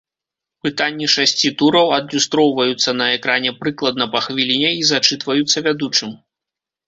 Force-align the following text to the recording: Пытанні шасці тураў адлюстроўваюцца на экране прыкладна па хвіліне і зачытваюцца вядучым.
Пытанні 0.67 1.07
шасці 1.15 1.49
тураў 1.59 1.91
адлюстроўваюцца 1.97 2.89
на 3.01 3.05
экране 3.17 3.51
прыкладна 3.61 4.09
па 4.15 4.19
хвіліне 4.29 4.71
і 4.79 4.87
зачытваюцца 4.93 5.57
вядучым. 5.69 6.09